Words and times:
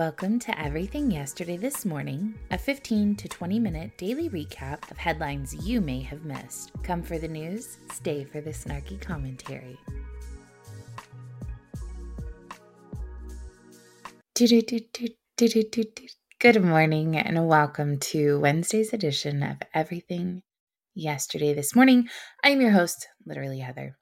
Welcome 0.00 0.38
to 0.38 0.58
Everything 0.58 1.10
Yesterday 1.10 1.58
This 1.58 1.84
Morning, 1.84 2.34
a 2.50 2.56
15 2.56 3.16
to 3.16 3.28
20 3.28 3.58
minute 3.58 3.98
daily 3.98 4.30
recap 4.30 4.90
of 4.90 4.96
headlines 4.96 5.52
you 5.52 5.82
may 5.82 6.00
have 6.00 6.24
missed. 6.24 6.72
Come 6.82 7.02
for 7.02 7.18
the 7.18 7.28
news, 7.28 7.76
stay 7.92 8.24
for 8.24 8.40
the 8.40 8.48
snarky 8.48 8.98
commentary. 8.98 9.76
Good 16.38 16.64
morning 16.64 17.16
and 17.18 17.46
welcome 17.46 17.98
to 17.98 18.40
Wednesday's 18.40 18.94
edition 18.94 19.42
of 19.42 19.58
Everything 19.74 20.40
Yesterday 20.94 21.52
This 21.52 21.76
Morning. 21.76 22.08
I'm 22.42 22.62
your 22.62 22.70
host, 22.70 23.06
literally 23.26 23.58
Heather 23.58 23.98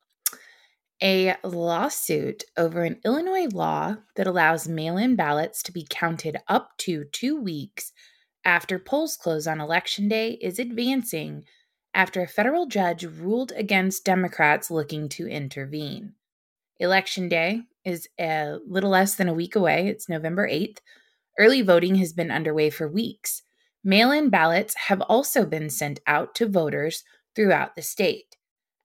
a 1.03 1.37
lawsuit 1.45 2.45
over 2.57 2.85
an 2.85 3.01
Illinois 3.05 3.47
law 3.53 3.97
that 4.17 4.27
allows 4.27 4.69
mail 4.69 4.97
in 4.97 5.17
ballots 5.17 5.63
to 5.63 5.73
be 5.73 5.87
counted 5.89 6.37
up 6.49 6.77
to 6.79 7.05
two 7.13 7.41
weeks 7.41 7.93
after 8.45 8.79
polls 8.79 9.17
close 9.17 9.47
on 9.47 9.61
election 9.61 10.09
day 10.09 10.33
is 10.41 10.59
advancing 10.59 11.45
after 11.93 12.23
a 12.23 12.27
federal 12.27 12.67
judge 12.67 13.05
ruled 13.05 13.53
against 13.57 14.05
Democrats 14.05 14.71
looking 14.71 15.09
to 15.11 15.29
intervene. 15.29 16.15
Election 16.79 17.29
day 17.29 17.63
is 17.85 18.09
a 18.19 18.57
little 18.67 18.91
less 18.91 19.15
than 19.15 19.29
a 19.29 19.35
week 19.35 19.55
away, 19.55 19.89
it's 19.89 20.09
November 20.09 20.49
8th. 20.49 20.79
Early 21.39 21.63
voting 21.63 21.97
has 21.97 22.13
been 22.13 22.31
underway 22.31 22.71
for 22.71 22.89
weeks. 22.89 23.43
Mail 23.85 24.11
in 24.11 24.31
ballots 24.31 24.75
have 24.87 25.01
also 25.03 25.45
been 25.45 25.71
sent 25.71 26.01
out 26.07 26.35
to 26.37 26.49
voters 26.49 27.05
throughout 27.37 27.77
the 27.77 27.83
state. 27.83 28.38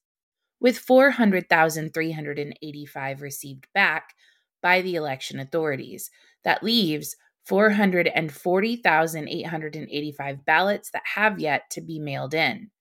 with 0.61 0.79
400,385 0.79 3.21
received 3.21 3.67
back 3.73 4.14
by 4.61 4.81
the 4.81 4.95
election 4.95 5.38
authorities. 5.38 6.09
That 6.45 6.64
leaves 6.64 7.17
440,885 7.45 10.45
ballots 10.45 10.91
that 10.91 11.03
have 11.16 11.41
yet 11.41 11.69
to 11.71 11.81
be 11.81 11.99
mailed 11.99 12.33
in. 12.33 12.71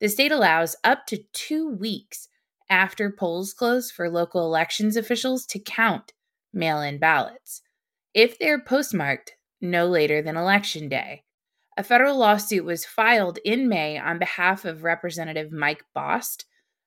The 0.00 0.08
state 0.08 0.32
allows 0.32 0.74
up 0.82 1.04
to 1.08 1.22
two 1.34 1.68
weeks 1.68 2.28
after 2.70 3.10
polls 3.10 3.52
close 3.52 3.90
for 3.90 4.08
local 4.08 4.46
elections 4.46 4.96
officials 4.96 5.44
to 5.48 5.58
count 5.58 6.14
mail 6.54 6.80
in 6.80 6.98
ballots 6.98 7.60
if 8.16 8.38
they're 8.38 8.58
postmarked 8.58 9.32
no 9.60 9.86
later 9.86 10.22
than 10.22 10.38
Election 10.38 10.88
Day. 10.88 11.22
A 11.76 11.84
federal 11.84 12.16
lawsuit 12.16 12.64
was 12.64 12.86
filed 12.86 13.38
in 13.44 13.68
May 13.68 13.98
on 13.98 14.18
behalf 14.18 14.64
of 14.64 14.82
Representative 14.82 15.52
Mike 15.52 15.84
Bost, 15.94 16.46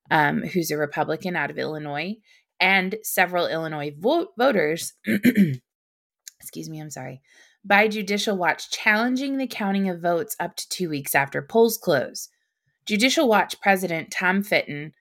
um, 0.10 0.42
who's 0.42 0.72
a 0.72 0.78
Republican 0.78 1.36
out 1.36 1.52
of 1.52 1.60
Illinois, 1.60 2.16
and 2.60 2.96
several 3.04 3.46
Illinois 3.46 3.94
vo- 3.96 4.30
voters. 4.40 4.94
excuse 5.06 6.68
me, 6.68 6.82
I'm 6.82 6.90
sorry. 6.90 7.22
By 7.64 7.88
Judicial 7.88 8.36
Watch 8.36 8.72
challenging 8.72 9.38
the 9.38 9.46
counting 9.46 9.88
of 9.88 10.02
votes 10.02 10.36
up 10.40 10.56
to 10.56 10.70
two 10.70 10.90
weeks 10.90 11.14
after 11.14 11.44
polls 11.44 11.78
close. 11.78 12.30
Judicial 12.88 13.28
Watch 13.28 13.62
President 13.62 14.10
Tom 14.10 14.42
Fitton 14.42 14.94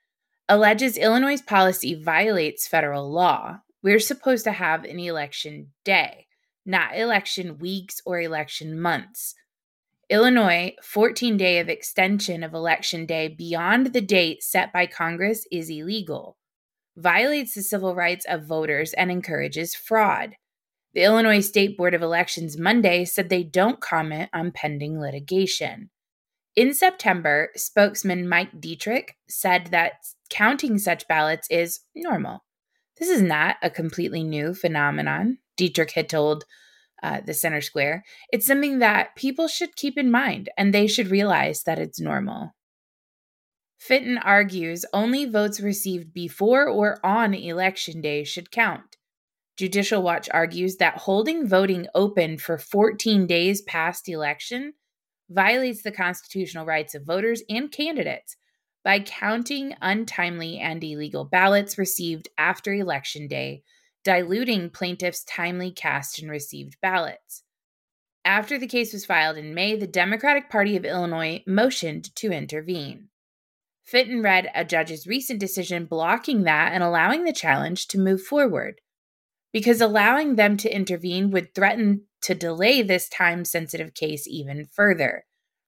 alleges 0.46 0.98
Illinois' 0.98 1.40
policy 1.40 1.94
violates 1.94 2.68
federal 2.68 3.10
law, 3.10 3.60
we're 3.82 4.00
supposed 4.00 4.44
to 4.44 4.52
have 4.52 4.84
an 4.84 4.98
election 4.98 5.72
day, 5.84 6.26
not 6.66 6.96
election 6.96 7.58
weeks 7.58 8.00
or 8.04 8.20
election 8.20 8.80
months. 8.80 9.34
Illinois 10.10 10.74
14 10.82 11.36
day 11.36 11.58
of 11.58 11.68
extension 11.68 12.42
of 12.42 12.54
election 12.54 13.04
day 13.04 13.28
beyond 13.28 13.92
the 13.92 14.00
date 14.00 14.42
set 14.42 14.72
by 14.72 14.86
Congress 14.86 15.46
is 15.52 15.68
illegal, 15.68 16.38
violates 16.96 17.54
the 17.54 17.62
civil 17.62 17.94
rights 17.94 18.24
of 18.26 18.46
voters, 18.46 18.94
and 18.94 19.10
encourages 19.10 19.74
fraud. 19.74 20.34
The 20.94 21.02
Illinois 21.02 21.40
State 21.40 21.76
Board 21.76 21.94
of 21.94 22.02
Elections 22.02 22.58
Monday 22.58 23.04
said 23.04 23.28
they 23.28 23.44
don't 23.44 23.80
comment 23.80 24.30
on 24.32 24.50
pending 24.50 24.98
litigation. 24.98 25.90
In 26.56 26.74
September, 26.74 27.50
spokesman 27.54 28.28
Mike 28.28 28.58
Dietrich 28.58 29.14
said 29.28 29.68
that 29.70 29.92
counting 30.30 30.78
such 30.78 31.06
ballots 31.06 31.46
is 31.50 31.80
normal. 31.94 32.42
This 32.98 33.08
is 33.08 33.22
not 33.22 33.56
a 33.62 33.70
completely 33.70 34.24
new 34.24 34.54
phenomenon, 34.54 35.38
Dietrich 35.56 35.92
had 35.92 36.08
told 36.08 36.44
uh, 37.02 37.20
the 37.24 37.34
Center 37.34 37.60
Square. 37.60 38.04
It's 38.32 38.46
something 38.46 38.80
that 38.80 39.14
people 39.14 39.46
should 39.46 39.76
keep 39.76 39.96
in 39.96 40.10
mind 40.10 40.48
and 40.56 40.74
they 40.74 40.86
should 40.86 41.10
realize 41.10 41.62
that 41.62 41.78
it's 41.78 42.00
normal. 42.00 42.54
Fitton 43.78 44.18
argues 44.18 44.84
only 44.92 45.24
votes 45.24 45.60
received 45.60 46.12
before 46.12 46.66
or 46.68 46.98
on 47.06 47.34
election 47.34 48.00
day 48.00 48.24
should 48.24 48.50
count. 48.50 48.96
Judicial 49.56 50.02
Watch 50.02 50.28
argues 50.32 50.76
that 50.76 50.98
holding 50.98 51.46
voting 51.46 51.86
open 51.94 52.38
for 52.38 52.58
14 52.58 53.26
days 53.26 53.62
past 53.62 54.08
election 54.08 54.74
violates 55.30 55.82
the 55.82 55.92
constitutional 55.92 56.66
rights 56.66 56.94
of 56.94 57.04
voters 57.04 57.42
and 57.48 57.70
candidates 57.70 58.36
by 58.84 59.00
counting 59.00 59.74
untimely 59.80 60.58
and 60.58 60.82
illegal 60.82 61.24
ballots 61.24 61.78
received 61.78 62.28
after 62.38 62.72
Election 62.72 63.28
Day, 63.28 63.62
diluting 64.04 64.70
plaintiffs' 64.70 65.24
timely 65.24 65.70
cast 65.70 66.18
and 66.18 66.30
received 66.30 66.76
ballots. 66.80 67.42
After 68.24 68.58
the 68.58 68.66
case 68.66 68.92
was 68.92 69.06
filed 69.06 69.36
in 69.36 69.54
May, 69.54 69.76
the 69.76 69.86
Democratic 69.86 70.50
Party 70.50 70.76
of 70.76 70.84
Illinois 70.84 71.42
motioned 71.46 72.14
to 72.16 72.32
intervene. 72.32 73.08
Fitton 73.84 74.22
read 74.22 74.50
a 74.54 74.66
judge's 74.66 75.06
recent 75.06 75.40
decision 75.40 75.86
blocking 75.86 76.42
that 76.42 76.72
and 76.74 76.82
allowing 76.82 77.24
the 77.24 77.32
challenge 77.32 77.86
to 77.88 77.98
move 77.98 78.22
forward. 78.22 78.82
Because 79.50 79.80
allowing 79.80 80.36
them 80.36 80.58
to 80.58 80.74
intervene 80.74 81.30
would 81.30 81.54
threaten 81.54 82.02
to 82.20 82.34
delay 82.34 82.82
this 82.82 83.08
time 83.08 83.46
sensitive 83.46 83.94
case 83.94 84.28
even 84.28 84.66
further. 84.66 85.24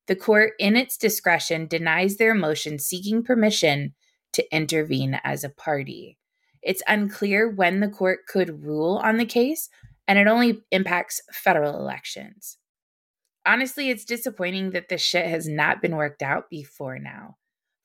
The 0.06 0.16
court, 0.16 0.55
in 0.59 0.77
its 0.77 0.97
discretion, 0.97 1.66
denies 1.66 2.16
their 2.16 2.34
motion 2.34 2.78
seeking 2.78 3.22
permission 3.22 3.94
to 4.33 4.55
intervene 4.55 5.21
as 5.25 5.44
a 5.44 5.50
party. 5.50 6.19
It's 6.62 6.83
unclear 6.87 7.49
when 7.49 7.81
the 7.81 7.88
court 7.88 8.21
could 8.27 8.65
rule 8.65 9.00
on 9.03 9.16
the 9.16 9.25
case, 9.25 9.69
and 10.06 10.19
it 10.19 10.27
only 10.27 10.62
impacts 10.71 11.21
federal 11.33 11.77
elections. 11.77 12.59
Honestly, 13.47 13.89
it's 13.89 14.05
disappointing 14.05 14.71
that 14.71 14.89
this 14.89 15.00
shit 15.00 15.27
has 15.27 15.49
not 15.49 15.81
been 15.81 15.97
worked 15.97 16.22
out 16.22 16.50
before 16.50 16.99
now. 16.99 17.37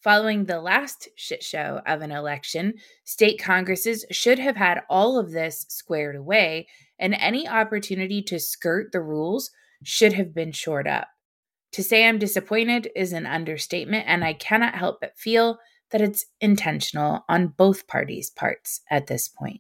Following 0.02 0.46
the 0.46 0.62
last 0.62 1.08
shit 1.16 1.42
show 1.44 1.81
of 1.88 2.02
an 2.02 2.12
election, 2.12 2.74
state 3.06 3.42
congresses 3.42 4.06
should 4.12 4.38
have 4.38 4.56
had 4.56 4.81
all 4.90 5.18
of 5.18 5.31
this 5.31 5.66
squared 5.70 6.16
away, 6.16 6.68
and 7.00 7.16
any 7.16 7.48
opportunity 7.48 8.22
to 8.24 8.40
skirt 8.40 8.92
the 8.92 9.02
rules 9.02 9.52
should 9.84 10.14
have 10.14 10.34
been 10.34 10.52
shored 10.52 10.88
up. 10.88 11.08
To 11.75 11.84
say 11.84 12.08
I'm 12.08 12.19
disappointed 12.19 12.88
is 12.96 13.12
an 13.12 13.25
understatement, 13.25 14.06
and 14.08 14.24
I 14.24 14.31
cannot 14.31 14.75
help 14.75 15.02
but 15.02 15.18
feel 15.18 15.59
that 15.91 16.00
it's 16.00 16.25
intentional 16.40 17.25
on 17.28 17.50
both 17.50 17.86
parties' 17.86 18.30
parts 18.30 18.80
at 18.90 19.08
this 19.08 19.28
point. 19.28 19.59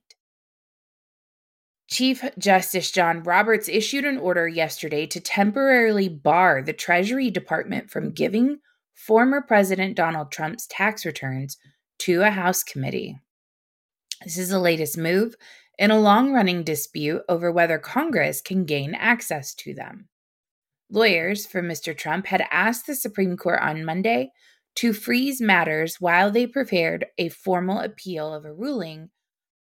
Chief 1.89 2.23
Justice 2.37 2.89
John 2.89 3.21
Roberts 3.21 3.67
issued 3.67 4.05
an 4.05 4.17
order 4.17 4.47
yesterday 4.47 5.05
to 5.07 5.19
temporarily 5.19 6.07
bar 6.07 6.61
the 6.61 6.71
Treasury 6.71 7.29
Department 7.29 7.91
from 7.91 8.11
giving 8.11 8.59
former 8.93 9.41
President 9.41 9.97
Donald 9.97 10.31
Trump's 10.31 10.67
tax 10.67 11.05
returns 11.05 11.57
to 11.99 12.21
a 12.21 12.31
House 12.31 12.63
committee. 12.63 13.19
This 14.23 14.37
is 14.37 14.47
the 14.47 14.59
latest 14.59 14.97
move 14.97 15.35
in 15.77 15.91
a 15.91 15.99
long 15.99 16.31
running 16.31 16.63
dispute 16.63 17.23
over 17.27 17.51
whether 17.51 17.77
Congress 17.77 18.39
can 18.39 18.63
gain 18.63 18.95
access 18.95 19.53
to 19.55 19.73
them. 19.73 20.07
Lawyers 20.95 21.45
for 21.45 21.61
Mr. 21.61 21.95
Trump 21.95 22.25
had 22.25 22.47
asked 22.51 22.87
the 22.87 22.95
Supreme 22.95 23.35
Court 23.35 23.59
on 23.61 23.83
Monday 23.83 24.31
to 24.75 24.93
freeze 24.93 25.41
matters 25.41 25.99
while 25.99 26.31
they 26.31 26.47
prepared 26.47 27.07
a 27.17 27.27
formal 27.27 27.79
appeal 27.79 28.33
of 28.33 28.45
a 28.45 28.53
ruling 28.53 29.09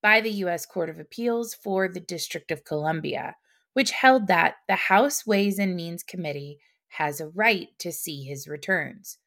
by 0.01 0.21
the 0.21 0.31
U.S. 0.31 0.65
Court 0.65 0.89
of 0.89 0.97
Appeals 0.97 1.53
for 1.53 1.89
the 1.89 1.99
District 1.99 2.51
of 2.51 2.63
Columbia, 2.63 3.35
which 3.73 3.91
held 3.91 4.27
that 4.27 4.55
the 4.69 4.75
House 4.75 5.27
Ways 5.27 5.59
and 5.59 5.75
Means 5.75 6.03
Committee 6.03 6.57
has 6.87 7.19
a 7.19 7.27
right 7.27 7.67
to 7.79 7.91
see 7.91 8.23
his 8.23 8.47
returns. 8.47 9.17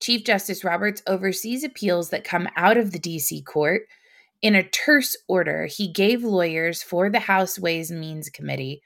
Chief 0.00 0.24
Justice 0.24 0.64
Roberts 0.64 1.02
oversees 1.06 1.64
appeals 1.64 2.08
that 2.08 2.24
come 2.24 2.48
out 2.56 2.78
of 2.78 2.92
the 2.92 2.98
D.C. 2.98 3.42
court. 3.42 3.82
In 4.40 4.54
a 4.54 4.66
terse 4.66 5.14
order, 5.28 5.66
he 5.66 5.92
gave 5.92 6.24
lawyers 6.24 6.82
for 6.82 7.10
the 7.10 7.20
House 7.20 7.58
Ways 7.58 7.90
and 7.90 8.00
Means 8.00 8.30
Committee 8.30 8.80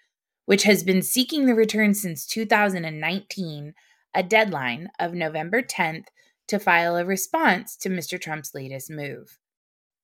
which 0.47 0.63
has 0.63 0.83
been 0.83 1.03
seeking 1.03 1.47
the 1.47 1.55
return 1.55 1.95
since 1.95 2.27
2019, 2.27 3.75
a 4.15 4.23
deadline 4.23 4.89
of 4.99 5.13
November 5.13 5.61
10th 5.63 6.07
to 6.49 6.59
file 6.59 6.97
a 6.97 7.05
response 7.05 7.77
to 7.77 7.89
Mr. 7.89 8.21
Trump's 8.21 8.55
latest 8.55 8.91
move. 8.91 9.39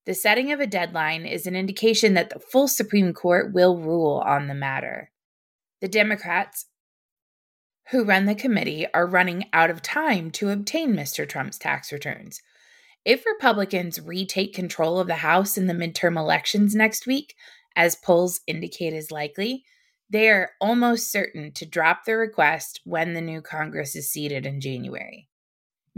The 0.05 0.15
setting 0.15 0.50
of 0.53 0.61
a 0.61 0.67
deadline 0.67 1.25
is 1.25 1.47
an 1.47 1.55
indication 1.55 2.15
that 2.15 2.31
the 2.31 2.41
full 2.41 2.67
Supreme 2.67 3.15
Court 3.15 3.55
will 3.55 3.79
rule 3.79 4.23
on 4.27 4.49
the 4.49 4.55
matter. 4.55 5.12
The 5.81 5.89
Democrats 5.89 6.67
who 7.91 8.05
run 8.05 8.27
the 8.27 8.35
committee 8.35 8.87
are 8.93 9.06
running 9.06 9.44
out 9.53 9.71
of 9.71 9.83
time 9.83 10.31
to 10.33 10.50
obtain 10.50 10.94
Mr. 10.94 11.29
Trump's 11.29 11.59
tax 11.59 11.93
returns. 11.93 12.41
If 13.05 13.27
Republicans 13.27 14.00
retake 14.00 14.55
control 14.55 15.00
of 15.00 15.09
the 15.09 15.17
House 15.17 15.59
in 15.59 15.67
the 15.67 15.75
midterm 15.75 16.17
elections 16.17 16.75
next 16.75 17.06
week, 17.06 17.35
as 17.75 17.97
polls 17.97 18.41
indicate 18.47 18.93
is 18.93 19.11
likely, 19.11 19.65
they 20.12 20.29
are 20.29 20.50
almost 20.61 21.11
certain 21.11 21.50
to 21.53 21.64
drop 21.64 22.05
the 22.05 22.14
request 22.17 22.81
when 22.85 23.14
the 23.14 23.20
new 23.20 23.41
Congress 23.41 23.97
is 23.97 24.11
seated 24.11 24.44
in 24.44 24.61
January. 24.61 25.26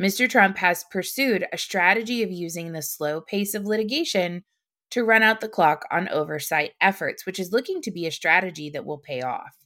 Mr. 0.01 0.29
Trump 0.29 0.57
has 0.57 0.85
pursued 0.85 1.45
a 1.53 1.59
strategy 1.59 2.23
of 2.23 2.31
using 2.31 2.71
the 2.71 2.83
slow 2.83 3.21
pace 3.21 3.55
of 3.55 3.67
litigation 3.67 4.45
to 4.91 5.05
run 5.05 5.25
out 5.25 5.41
the 5.41 5.49
clock 5.49 5.85
on 5.91 6.09
oversight 6.11 6.73
efforts, 6.81 7.27
which 7.27 7.41
is 7.41 7.53
looking 7.53 7.83
to 7.83 7.91
be 7.91 8.07
a 8.07 8.13
strategy 8.13 8.71
that 8.71 8.87
will 8.87 8.99
pay 8.99 9.21
off. 9.21 9.57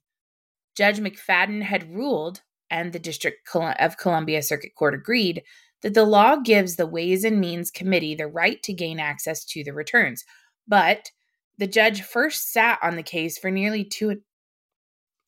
Judge 0.75 0.99
McFadden 0.99 1.63
had 1.63 1.95
ruled, 1.95 2.41
and 2.71 2.93
the 2.93 2.99
District 2.99 3.47
of 3.55 3.99
Columbia 3.99 4.43
Circuit 4.43 4.75
Court 4.75 4.95
agreed, 4.95 5.43
that 5.83 5.93
the 5.93 6.05
law 6.05 6.37
gives 6.37 6.77
the 6.77 6.87
Ways 6.87 7.23
and 7.23 7.39
Means 7.39 7.71
Committee 7.71 8.15
the 8.15 8.27
right 8.27 8.63
to 8.63 8.73
gain 8.73 8.99
access 8.99 9.45
to 9.45 9.63
the 9.63 9.75
returns. 9.75 10.25
But 10.67 11.11
the 11.59 11.67
judge 11.67 12.03
first 12.03 12.53
sat 12.53 12.79
on 12.83 12.97
the 12.97 13.03
case 13.03 13.37
for 13.37 13.51
nearly 13.51 13.85
two 13.85 14.23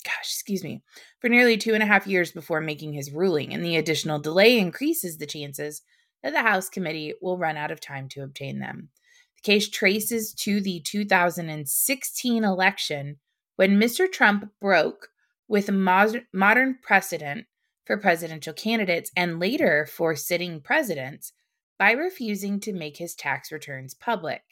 gosh, 0.05 0.33
excuse 0.33 0.65
me, 0.65 0.83
for 1.21 1.29
nearly 1.29 1.57
two 1.57 1.75
and 1.75 1.83
a 1.83 1.87
half 1.87 2.07
years 2.07 2.33
before 2.33 2.61
making 2.61 2.93
his 2.93 3.11
ruling, 3.11 3.53
and 3.53 3.65
the 3.65 3.77
additional 3.77 4.19
delay 4.19 4.59
increases 4.59 5.19
the 5.19 5.27
chances 5.27 5.83
that 6.23 6.33
the 6.33 6.43
House 6.43 6.69
committee 6.69 7.15
will 7.21 7.39
run 7.39 7.57
out 7.57 7.71
of 7.71 7.81
time 7.81 8.09
to 8.11 8.23
obtain 8.23 8.59
them. 8.59 8.91
The 9.37 9.43
case 9.43 9.69
traces 9.69 10.35
to 10.35 10.61
the 10.61 10.81
2016 10.81 12.45
election 12.45 13.17
when 13.57 13.81
Mr. 13.81 14.11
Trump 14.11 14.51
broke 14.61 15.09
with 15.49 15.71
modern 15.71 16.79
precedent 16.83 17.47
for 17.87 17.97
presidential 17.97 18.53
candidates 18.53 19.11
and 19.17 19.41
later 19.41 19.87
for 19.87 20.15
sitting 20.15 20.61
presidents 20.61 21.33
by 21.79 21.93
refusing 21.93 22.61
to 22.61 22.73
make 22.73 22.99
his 22.99 23.15
tax 23.15 23.51
returns 23.51 23.95
public. 23.95 24.43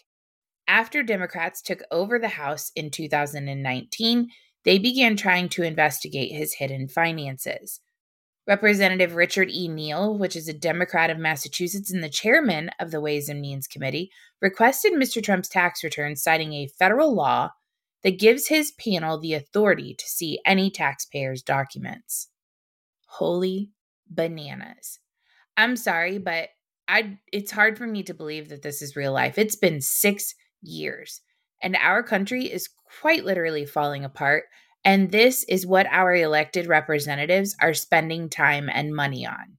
After 0.66 1.02
Democrats 1.02 1.62
took 1.62 1.82
over 1.90 2.18
the 2.18 2.28
House 2.28 2.72
in 2.74 2.90
2019, 2.90 4.30
they 4.68 4.78
began 4.78 5.16
trying 5.16 5.48
to 5.48 5.62
investigate 5.62 6.30
his 6.30 6.52
hidden 6.52 6.88
finances. 6.88 7.80
Representative 8.46 9.14
Richard 9.14 9.48
E. 9.50 9.66
Neal, 9.66 10.18
which 10.18 10.36
is 10.36 10.46
a 10.46 10.52
Democrat 10.52 11.08
of 11.08 11.16
Massachusetts 11.16 11.90
and 11.90 12.04
the 12.04 12.10
chairman 12.10 12.68
of 12.78 12.90
the 12.90 13.00
Ways 13.00 13.30
and 13.30 13.40
Means 13.40 13.66
Committee, 13.66 14.10
requested 14.42 14.92
Mr. 14.92 15.22
Trump's 15.22 15.48
tax 15.48 15.82
returns, 15.82 16.22
citing 16.22 16.52
a 16.52 16.68
federal 16.78 17.14
law 17.14 17.48
that 18.02 18.18
gives 18.18 18.48
his 18.48 18.70
panel 18.72 19.18
the 19.18 19.32
authority 19.32 19.94
to 19.94 20.04
see 20.04 20.38
any 20.44 20.70
taxpayer's 20.70 21.42
documents. 21.42 22.28
Holy 23.06 23.70
bananas. 24.06 24.98
I'm 25.56 25.76
sorry, 25.76 26.18
but 26.18 26.50
I 26.86 27.16
it's 27.32 27.52
hard 27.52 27.78
for 27.78 27.86
me 27.86 28.02
to 28.02 28.12
believe 28.12 28.50
that 28.50 28.60
this 28.60 28.82
is 28.82 28.96
real 28.96 29.14
life. 29.14 29.38
It's 29.38 29.56
been 29.56 29.80
6 29.80 30.34
years 30.60 31.22
and 31.62 31.76
our 31.76 32.02
country 32.02 32.44
is 32.44 32.68
quite 33.00 33.24
literally 33.24 33.66
falling 33.66 34.04
apart. 34.04 34.44
And 34.84 35.10
this 35.10 35.44
is 35.44 35.66
what 35.66 35.86
our 35.90 36.14
elected 36.14 36.66
representatives 36.66 37.56
are 37.60 37.74
spending 37.74 38.28
time 38.28 38.70
and 38.72 38.94
money 38.94 39.26
on. 39.26 39.58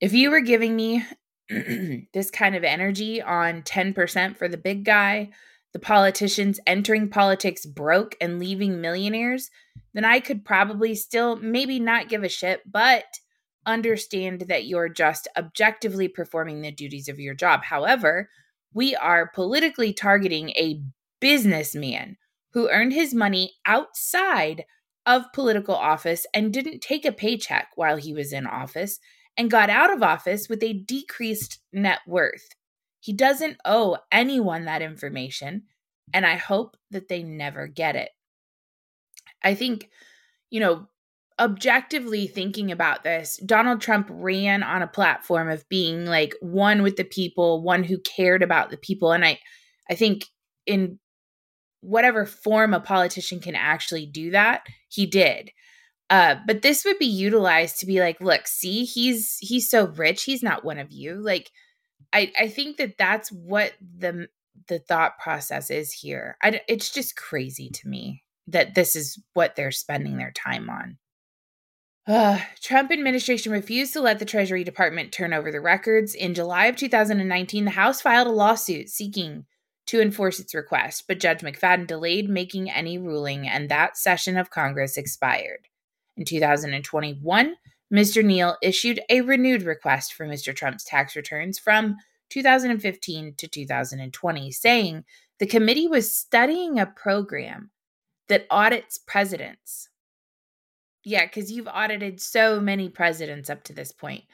If 0.00 0.12
you 0.12 0.30
were 0.30 0.40
giving 0.40 0.76
me 0.76 1.04
this 1.48 2.30
kind 2.30 2.54
of 2.54 2.64
energy 2.64 3.20
on 3.20 3.62
10% 3.62 4.36
for 4.36 4.48
the 4.48 4.56
big 4.56 4.84
guy, 4.84 5.30
the 5.72 5.78
politicians 5.78 6.60
entering 6.66 7.08
politics 7.08 7.64
broke 7.64 8.16
and 8.20 8.38
leaving 8.38 8.80
millionaires, 8.80 9.50
then 9.94 10.04
I 10.04 10.20
could 10.20 10.44
probably 10.44 10.94
still 10.94 11.36
maybe 11.36 11.78
not 11.78 12.08
give 12.08 12.22
a 12.22 12.28
shit, 12.28 12.60
but 12.70 13.04
understand 13.66 14.42
that 14.48 14.64
you're 14.64 14.88
just 14.88 15.28
objectively 15.36 16.08
performing 16.08 16.62
the 16.62 16.72
duties 16.72 17.08
of 17.08 17.20
your 17.20 17.34
job. 17.34 17.64
However, 17.64 18.28
we 18.72 18.94
are 18.96 19.30
politically 19.34 19.92
targeting 19.92 20.50
a 20.50 20.82
businessman 21.20 22.16
who 22.52 22.70
earned 22.70 22.92
his 22.92 23.14
money 23.14 23.52
outside 23.66 24.64
of 25.06 25.32
political 25.32 25.74
office 25.74 26.26
and 26.34 26.52
didn't 26.52 26.80
take 26.80 27.04
a 27.04 27.12
paycheck 27.12 27.68
while 27.74 27.96
he 27.96 28.12
was 28.12 28.32
in 28.32 28.46
office 28.46 28.98
and 29.36 29.50
got 29.50 29.70
out 29.70 29.92
of 29.92 30.02
office 30.02 30.48
with 30.48 30.62
a 30.62 30.72
decreased 30.72 31.60
net 31.72 32.00
worth. 32.06 32.48
He 33.00 33.12
doesn't 33.12 33.56
owe 33.64 33.98
anyone 34.12 34.66
that 34.66 34.82
information, 34.82 35.62
and 36.12 36.26
I 36.26 36.36
hope 36.36 36.76
that 36.90 37.08
they 37.08 37.22
never 37.22 37.66
get 37.66 37.96
it. 37.96 38.10
I 39.42 39.54
think, 39.54 39.88
you 40.50 40.60
know, 40.60 40.86
objectively 41.40 42.26
thinking 42.26 42.70
about 42.70 43.02
this, 43.02 43.40
Donald 43.44 43.80
Trump 43.80 44.08
ran 44.10 44.62
on 44.62 44.82
a 44.82 44.86
platform 44.86 45.48
of 45.48 45.68
being 45.68 46.04
like 46.04 46.34
one 46.40 46.82
with 46.82 46.96
the 46.96 47.04
people, 47.04 47.62
one 47.62 47.82
who 47.82 47.98
cared 47.98 48.42
about 48.42 48.70
the 48.70 48.76
people. 48.76 49.12
And 49.12 49.24
I, 49.24 49.38
I 49.90 49.94
think 49.94 50.26
in 50.66 50.98
whatever 51.80 52.26
form 52.26 52.74
a 52.74 52.80
politician 52.80 53.40
can 53.40 53.54
actually 53.54 54.06
do 54.06 54.30
that, 54.32 54.62
he 54.88 55.06
did. 55.06 55.50
Uh, 56.10 56.36
but 56.46 56.62
this 56.62 56.84
would 56.84 56.98
be 56.98 57.06
utilized 57.06 57.78
to 57.78 57.86
be 57.86 58.00
like, 58.00 58.20
look, 58.20 58.46
see, 58.46 58.84
he's 58.84 59.38
he's 59.40 59.70
so 59.70 59.86
rich, 59.86 60.24
he's 60.24 60.42
not 60.42 60.64
one 60.64 60.78
of 60.78 60.90
you. 60.90 61.14
Like, 61.14 61.50
I 62.12 62.32
I 62.38 62.48
think 62.48 62.78
that 62.78 62.98
that's 62.98 63.30
what 63.30 63.72
the 63.80 64.26
the 64.68 64.80
thought 64.80 65.18
process 65.18 65.70
is 65.70 65.92
here. 65.92 66.36
I, 66.42 66.60
it's 66.68 66.90
just 66.90 67.16
crazy 67.16 67.70
to 67.70 67.88
me 67.88 68.24
that 68.48 68.74
this 68.74 68.96
is 68.96 69.22
what 69.34 69.54
they're 69.54 69.70
spending 69.70 70.16
their 70.16 70.32
time 70.32 70.68
on. 70.68 70.98
Uh, 72.06 72.40
Trump 72.60 72.90
administration 72.90 73.52
refused 73.52 73.92
to 73.92 74.00
let 74.00 74.18
the 74.18 74.24
Treasury 74.24 74.64
Department 74.64 75.12
turn 75.12 75.32
over 75.32 75.52
the 75.52 75.60
records. 75.60 76.14
In 76.14 76.34
July 76.34 76.66
of 76.66 76.76
2019, 76.76 77.64
the 77.64 77.70
House 77.72 78.00
filed 78.00 78.26
a 78.26 78.32
lawsuit 78.32 78.88
seeking 78.88 79.44
to 79.86 80.00
enforce 80.00 80.38
its 80.40 80.54
request, 80.54 81.04
but 81.06 81.20
Judge 81.20 81.40
McFadden 81.40 81.86
delayed 81.86 82.28
making 82.28 82.70
any 82.70 82.96
ruling, 82.96 83.46
and 83.46 83.68
that 83.68 83.96
session 83.96 84.36
of 84.36 84.50
Congress 84.50 84.96
expired. 84.96 85.68
In 86.16 86.24
2021, 86.24 87.56
Mr. 87.92 88.24
Neal 88.24 88.56
issued 88.62 89.00
a 89.08 89.20
renewed 89.20 89.62
request 89.62 90.14
for 90.14 90.26
Mr. 90.26 90.54
Trump's 90.54 90.84
tax 90.84 91.16
returns 91.16 91.58
from 91.58 91.96
2015 92.30 93.34
to 93.36 93.48
2020, 93.48 94.52
saying 94.52 95.04
the 95.38 95.46
committee 95.46 95.88
was 95.88 96.14
studying 96.14 96.78
a 96.78 96.86
program 96.86 97.70
that 98.28 98.46
audits 98.48 98.96
presidents 98.96 99.89
yeah, 101.04 101.24
because 101.24 101.50
you've 101.50 101.68
audited 101.68 102.20
so 102.20 102.60
many 102.60 102.88
presidents 102.88 103.50
up 103.50 103.62
to 103.64 103.72
this 103.72 103.92
point. 103.92 104.24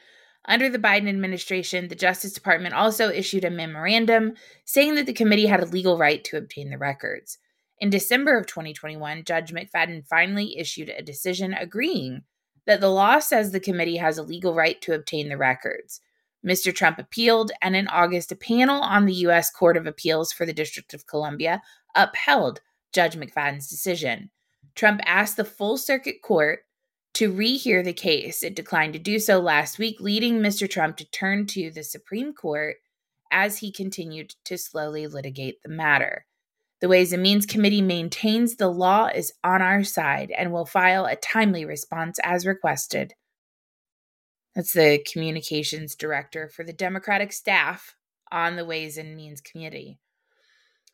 Under 0.45 0.69
the 0.69 0.79
Biden 0.79 1.09
administration, 1.09 1.87
the 1.87 1.95
Justice 1.95 2.33
Department 2.33 2.73
also 2.73 3.09
issued 3.09 3.43
a 3.43 3.49
memorandum 3.49 4.33
saying 4.65 4.95
that 4.95 5.05
the 5.05 5.13
committee 5.13 5.47
had 5.47 5.61
a 5.61 5.65
legal 5.65 5.97
right 5.97 6.23
to 6.25 6.37
obtain 6.37 6.69
the 6.69 6.77
records. 6.77 7.37
In 7.79 7.89
December 7.89 8.37
of 8.37 8.47
2021, 8.47 9.23
Judge 9.23 9.53
McFadden 9.53 10.07
finally 10.07 10.57
issued 10.57 10.89
a 10.89 11.03
decision 11.03 11.53
agreeing 11.53 12.23
that 12.65 12.81
the 12.81 12.89
law 12.89 13.19
says 13.19 13.51
the 13.51 13.59
committee 13.59 13.97
has 13.97 14.17
a 14.17 14.23
legal 14.23 14.53
right 14.53 14.81
to 14.81 14.93
obtain 14.93 15.29
the 15.29 15.37
records. 15.37 16.01
Mr. 16.45 16.73
Trump 16.73 16.97
appealed, 16.97 17.51
and 17.61 17.75
in 17.75 17.87
August, 17.87 18.31
a 18.31 18.35
panel 18.35 18.81
on 18.81 19.05
the 19.05 19.13
U.S. 19.13 19.49
Court 19.49 19.75
of 19.75 19.85
Appeals 19.85 20.31
for 20.31 20.45
the 20.45 20.53
District 20.53 20.93
of 20.93 21.07
Columbia 21.07 21.61
upheld 21.95 22.61
Judge 22.93 23.15
McFadden's 23.15 23.69
decision. 23.69 24.29
Trump 24.77 25.01
asked 25.05 25.37
the 25.37 25.43
full 25.43 25.75
circuit 25.75 26.21
court 26.21 26.59
to 27.15 27.33
rehear 27.33 27.83
the 27.83 27.93
case. 27.93 28.43
It 28.43 28.55
declined 28.55 28.93
to 28.93 28.99
do 28.99 29.17
so 29.17 29.39
last 29.39 29.79
week, 29.79 29.99
leading 29.99 30.39
Mr. 30.39 30.69
Trump 30.69 30.97
to 30.97 31.09
turn 31.09 31.47
to 31.47 31.71
the 31.71 31.83
Supreme 31.83 32.31
Court 32.31 32.75
as 33.31 33.57
he 33.57 33.71
continued 33.71 34.35
to 34.45 34.55
slowly 34.55 35.07
litigate 35.07 35.63
the 35.63 35.69
matter. 35.69 36.25
The 36.79 36.87
Ways 36.87 37.11
and 37.11 37.23
Means 37.23 37.47
Committee 37.47 37.81
maintains 37.81 38.55
the 38.55 38.67
law 38.67 39.07
is 39.07 39.33
on 39.43 39.63
our 39.63 39.83
side 39.83 40.31
and 40.37 40.51
will 40.51 40.67
file 40.67 41.05
a 41.05 41.15
timely 41.15 41.65
response 41.65 42.19
as 42.23 42.45
requested. 42.45 43.15
That's 44.53 44.73
the 44.73 45.03
communications 45.11 45.95
director 45.95 46.47
for 46.47 46.63
the 46.63 46.71
Democratic 46.71 47.33
staff 47.33 47.95
on 48.31 48.57
the 48.57 48.65
Ways 48.65 48.99
and 48.99 49.15
Means 49.15 49.41
Committee. 49.41 49.97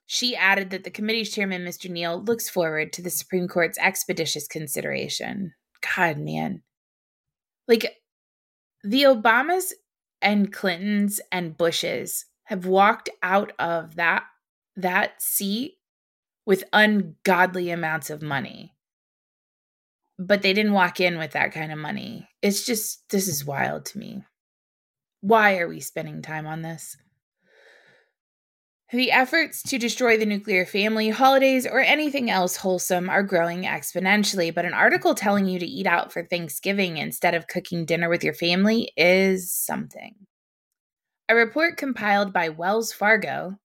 She 0.06 0.36
added 0.36 0.70
that 0.72 0.84
the 0.84 0.92
committee's 0.92 1.32
chairman, 1.32 1.64
Mr. 1.64 1.90
Neal, 1.90 2.22
looks 2.22 2.50
forward 2.50 2.94
to 2.94 3.02
the 3.02 3.10
Supreme 3.10 3.48
Court's 3.48 3.78
expeditious 3.78 4.48
consideration. 4.48 5.54
God, 5.96 6.18
man. 6.18 6.62
Like 7.68 7.96
the 8.84 9.04
Obamas 9.04 9.72
and 10.22 10.52
Clintons 10.52 11.22
and 11.32 11.58
Bushes 11.58 12.26
have 12.46 12.66
walked 12.66 13.10
out 13.22 13.54
of 13.60 13.96
that 13.96 14.24
that 14.76 15.22
seat 15.22 15.76
with 16.46 16.64
ungodly 16.74 17.70
amounts 17.70 18.10
of 18.10 18.22
money. 18.22 18.76
But 20.20 20.42
they 20.42 20.54
didn't 20.54 20.74
walk 20.74 21.00
in 21.00 21.18
with 21.18 21.32
that 21.32 21.54
kind 21.54 21.72
of 21.72 21.78
money. 21.78 22.28
It's 22.42 22.66
just 22.66 23.10
this 23.10 23.28
is 23.28 23.46
wild 23.46 23.86
to 23.88 23.98
me. 23.98 24.24
Why 25.22 25.58
are 25.60 25.68
we 25.68 25.80
spending 25.80 26.22
time 26.22 26.46
on 26.46 26.62
this? 26.62 26.98
The 28.94 29.12
efforts 29.12 29.64
to 29.64 29.80
destroy 29.80 30.20
the 30.20 30.26
nuclear 30.28 30.68
family, 30.68 31.10
holidays, 31.10 31.66
or 31.66 31.80
anything 31.80 32.30
else 32.30 32.58
wholesome 32.58 33.10
are 33.10 33.24
growing 33.24 33.64
exponentially, 33.64 34.54
but 34.54 34.66
an 34.66 34.76
article 34.76 35.16
telling 35.16 35.48
you 35.48 35.58
to 35.58 35.66
eat 35.66 35.88
out 35.88 36.14
for 36.14 36.24
Thanksgiving 36.24 36.98
instead 36.98 37.34
of 37.34 37.48
cooking 37.48 37.86
dinner 37.86 38.08
with 38.08 38.24
your 38.24 38.36
family 38.36 38.92
is 38.96 39.52
something. 39.52 40.14
A 41.28 41.34
report 41.34 41.76
compiled 41.76 42.34
by 42.34 42.50
Wells 42.50 42.94
Fargo 42.94 43.58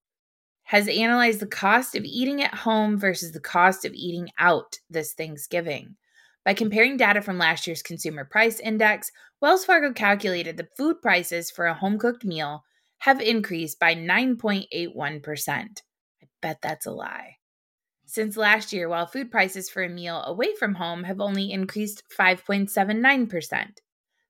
has 0.62 0.88
analyzed 0.88 1.40
the 1.40 1.46
cost 1.46 1.94
of 1.94 2.06
eating 2.06 2.42
at 2.42 2.54
home 2.54 2.96
versus 2.98 3.32
the 3.32 3.40
cost 3.40 3.84
of 3.84 3.92
eating 3.92 4.30
out 4.38 4.78
this 4.88 5.12
Thanksgiving. 5.12 5.96
By 6.42 6.54
comparing 6.54 6.96
data 6.96 7.20
from 7.20 7.36
last 7.36 7.66
year's 7.66 7.82
Consumer 7.82 8.24
Price 8.24 8.60
Index, 8.60 9.12
Wells 9.42 9.66
Fargo 9.66 9.92
calculated 9.92 10.56
the 10.56 10.70
food 10.74 11.02
prices 11.02 11.50
for 11.50 11.66
a 11.66 11.74
home 11.74 11.98
cooked 11.98 12.24
meal 12.24 12.64
have 12.98 13.20
increased 13.20 13.78
by 13.78 13.94
9.81%. 13.94 15.48
I 15.50 16.26
bet 16.42 16.58
that's 16.62 16.86
a 16.86 16.90
lie. 16.90 17.36
Since 18.06 18.36
last 18.36 18.72
year, 18.72 18.88
while 18.88 19.06
food 19.06 19.30
prices 19.30 19.68
for 19.68 19.82
a 19.82 19.88
meal 19.88 20.22
away 20.24 20.54
from 20.58 20.74
home 20.74 21.04
have 21.04 21.20
only 21.20 21.52
increased 21.52 22.02
5.79%. 22.18 23.66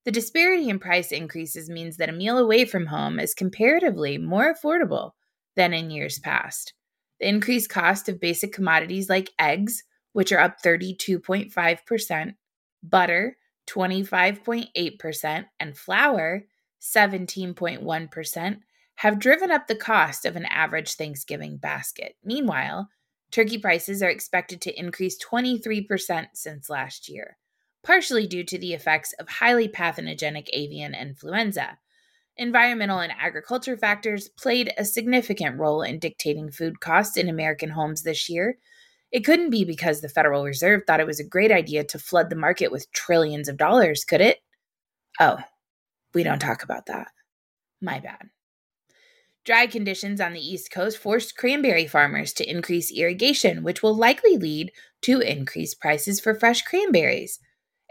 The 0.05 0.11
disparity 0.11 0.69
in 0.69 0.79
price 0.79 1.13
increases 1.13 1.71
means 1.71 1.97
that 1.99 2.09
a 2.09 2.13
meal 2.13 2.39
away 2.39 2.65
from 2.65 2.87
home 2.87 3.21
is 3.21 3.35
comparatively 3.35 4.19
more 4.19 4.53
affordable 4.53 5.13
than 5.55 5.73
in 5.73 5.91
years 5.91 6.19
past. 6.19 6.73
The 7.21 7.29
increased 7.29 7.69
cost 7.69 8.09
of 8.09 8.21
basic 8.21 8.53
commodities 8.53 9.09
like 9.09 9.31
eggs, 9.39 9.85
which 10.13 10.33
are 10.33 10.41
up 10.41 10.57
32.5%, 10.65 12.35
butter, 12.83 13.37
25.8%, 13.69 15.45
and 15.61 15.77
flour, 15.77 16.45
17.1%, 16.81 18.61
have 18.97 19.19
driven 19.19 19.51
up 19.51 19.67
the 19.67 19.77
cost 19.77 20.25
of 20.25 20.35
an 20.35 20.45
average 20.47 20.95
Thanksgiving 20.95 21.57
basket. 21.57 22.17
Meanwhile, 22.25 22.89
turkey 23.31 23.59
prices 23.59 24.03
are 24.03 24.09
expected 24.09 24.61
to 24.63 24.79
increase 24.79 25.19
23% 25.25 26.27
since 26.35 26.69
last 26.69 27.09
year, 27.09 27.37
partially 27.85 28.27
due 28.27 28.45
to 28.45 28.59
the 28.59 28.75
effects 28.75 29.13
of 29.21 29.29
highly 29.29 29.69
pathogenic 29.69 30.51
avian 30.53 30.95
influenza. 30.95 31.79
Environmental 32.37 33.01
and 33.01 33.13
agriculture 33.19 33.77
factors 33.77 34.29
played 34.29 34.73
a 34.77 34.85
significant 34.85 35.59
role 35.59 35.83
in 35.83 35.99
dictating 35.99 36.51
food 36.51 36.81
costs 36.81 37.17
in 37.17 37.29
American 37.29 37.71
homes 37.71 38.03
this 38.03 38.29
year. 38.29 38.59
It 39.11 39.25
couldn't 39.25 39.51
be 39.51 39.65
because 39.65 40.01
the 40.01 40.09
Federal 40.09 40.45
Reserve 40.45 40.83
thought 40.87 41.01
it 41.01 41.07
was 41.07 41.19
a 41.19 41.25
great 41.25 41.51
idea 41.51 41.83
to 41.85 41.99
flood 41.99 42.31
the 42.31 42.37
market 42.37 42.71
with 42.71 42.91
trillions 42.93 43.49
of 43.49 43.57
dollars, 43.57 44.05
could 44.05 44.21
it? 44.21 44.39
Oh, 45.19 45.39
we 46.19 46.25
don't 46.25 46.41
talk 46.41 46.65
about 46.65 46.87
that. 46.87 47.13
My 47.81 48.01
bad. 48.01 48.31
Dry 49.45 49.69
conditions 49.69 50.21
on 50.21 50.33
the 50.33 50.41
East 50.41 50.69
Coast 50.73 50.99
forced 50.99 51.37
cranberry 51.37 51.87
farmers 51.87 52.33
to 52.33 52.51
increase 52.51 52.91
irrigation, 52.91 53.63
which 53.63 53.85
will 53.85 53.95
likely 53.95 54.37
lead 54.37 54.73
to 55.03 55.21
increased 55.21 55.81
prices 55.81 56.19
for 56.19 56.35
fresh 56.35 56.63
cranberries. 56.63 57.39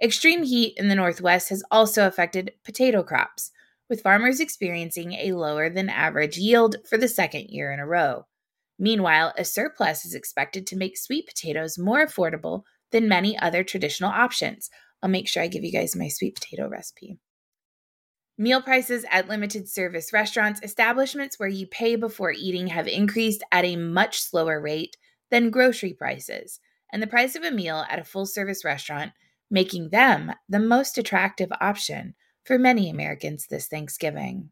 Extreme 0.04 0.44
heat 0.44 0.74
in 0.76 0.90
the 0.90 0.96
Northwest 0.96 1.48
has 1.48 1.64
also 1.72 2.06
affected 2.06 2.52
potato 2.66 3.02
crops, 3.02 3.52
with 3.90 4.02
farmers 4.02 4.42
experiencing 4.42 5.14
a 5.14 5.32
lower 5.32 5.70
than 5.70 5.88
average 5.88 6.38
yield 6.38 6.76
for 6.86 6.98
the 6.98 7.08
second 7.08 7.46
year 7.48 7.72
in 7.72 7.80
a 7.80 7.88
row. 7.88 8.26
Meanwhile, 8.78 9.36
a 9.38 9.46
surplus 9.46 10.04
is 10.04 10.14
expected 10.14 10.68
to 10.68 10.76
make 10.76 10.98
sweet 10.98 11.28
potatoes 11.28 11.78
more 11.78 12.06
affordable 12.06 12.64
than 12.92 13.08
many 13.08 13.40
other 13.40 13.64
traditional 13.64 14.12
options. 14.12 14.70
I'll 15.02 15.10
make 15.10 15.30
sure 15.30 15.44
I 15.44 15.48
give 15.48 15.64
you 15.64 15.72
guys 15.72 15.96
my 15.96 16.10
sweet 16.10 16.36
potato 16.36 16.68
recipe. 16.68 17.20
Meal 18.38 18.62
prices 18.62 19.04
at 19.10 19.28
limited 19.28 19.68
service 19.68 20.14
restaurants, 20.14 20.62
establishments 20.62 21.40
where 21.40 21.50
you 21.50 21.66
pay 21.66 21.96
before 21.96 22.32
eating, 22.32 22.68
have 22.68 22.88
increased 22.88 23.44
at 23.52 23.66
a 23.66 23.76
much 23.76 24.22
slower 24.22 24.62
rate 24.62 24.96
than 25.32 25.50
grocery 25.50 25.94
prices, 25.94 26.60
and 26.94 27.02
the 27.02 27.08
price 27.08 27.36
of 27.36 27.44
a 27.44 27.52
meal 27.52 27.84
at 27.90 28.00
a 28.00 28.04
full 28.04 28.26
service 28.26 28.64
restaurant 28.64 29.12
making 29.50 29.90
them 29.90 30.32
the 30.50 30.60
most 30.60 30.98
attractive 30.98 31.52
option 31.62 32.14
for 32.44 32.60
many 32.60 32.90
Americans 32.90 33.48
this 33.48 33.68
Thanksgiving. 33.68 34.52